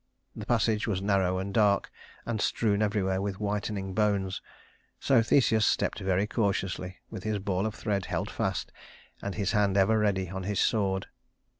[0.35, 1.91] The passage was narrow and dark,
[2.25, 4.41] and strewn everywhere with whitening bones,
[4.99, 8.71] so Theseus stepped very cautiously, with his ball of thread held fast
[9.21, 11.05] and his hand ever ready on his sword.